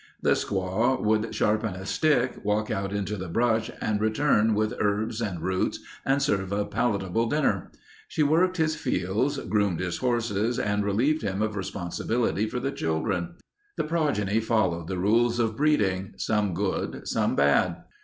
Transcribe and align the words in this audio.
The 0.19 0.31
squaw 0.31 0.97
could 1.03 1.35
sharpen 1.35 1.75
a 1.75 1.85
stick, 1.85 2.43
walk 2.43 2.71
out 2.71 2.91
into 2.91 3.17
the 3.17 3.27
brush 3.29 3.69
and 3.79 4.01
return 4.01 4.55
with 4.55 4.73
herbs 4.79 5.21
and 5.21 5.41
roots 5.41 5.77
and 6.03 6.19
serve 6.23 6.51
a 6.51 6.65
palatable 6.65 7.29
dinner. 7.29 7.69
She 8.07 8.23
worked 8.23 8.57
his 8.57 8.75
fields, 8.75 9.37
groomed 9.37 9.79
his 9.79 9.97
horses 9.97 10.57
and 10.57 10.83
relieved 10.83 11.21
him 11.21 11.43
of 11.43 11.55
responsibility 11.55 12.47
for 12.49 12.59
the 12.59 12.71
children. 12.71 13.35
The 13.77 13.83
progeny 13.83 14.39
followed 14.39 14.87
the 14.87 14.97
rules 14.97 15.37
of 15.37 15.55
breeding. 15.55 16.15
Some 16.17 16.55
good. 16.55 17.07
Some 17.07 17.35
bad. 17.35 17.83